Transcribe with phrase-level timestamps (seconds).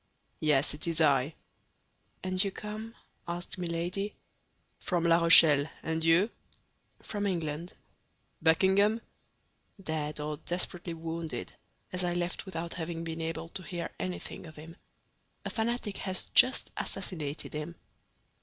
[0.39, 1.35] "Yes, it is I."
[2.23, 2.95] "And you come?"
[3.27, 4.15] asked Milady.
[4.79, 6.31] "From La Rochelle; and you?"
[7.03, 7.75] "From England."
[8.41, 8.99] "Buckingham?"
[9.79, 11.53] "Dead or desperately wounded,
[11.93, 14.75] as I left without having been able to hear anything of him.
[15.45, 17.75] A fanatic has just assassinated him."